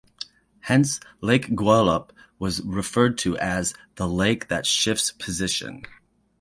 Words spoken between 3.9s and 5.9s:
"the lake that shifts position".